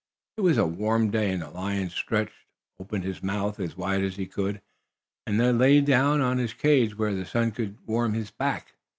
[0.37, 2.47] It was a warm day, and the lion stretched,
[2.79, 4.59] opened his mouth as wide as he could,
[5.27, 8.73] and then lay down in his cage where the sun could warm his back.